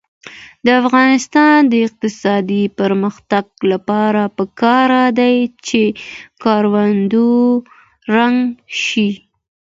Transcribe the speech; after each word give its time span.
د 0.65 0.67
افغانستان 0.81 1.57
د 1.71 1.73
اقتصادي 1.87 2.63
پرمختګ 2.79 3.45
لپاره 3.71 4.21
پکار 4.37 4.89
ده 5.17 5.29
چې 5.67 5.81
کورونه 6.43 7.21
رنګ 8.15 8.39
شي. 8.85 9.09